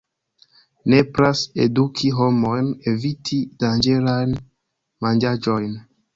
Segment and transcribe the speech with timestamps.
[0.93, 4.35] Nepras eduki homojn eviti danĝerajn
[5.07, 5.81] manĝaĵojn.